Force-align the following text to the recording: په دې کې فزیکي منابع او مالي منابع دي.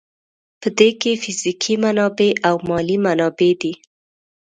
په 0.61 0.67
دې 0.77 0.89
کې 1.01 1.11
فزیکي 1.21 1.73
منابع 1.83 2.29
او 2.47 2.55
مالي 2.67 2.97
منابع 3.05 3.51
دي. 3.61 3.73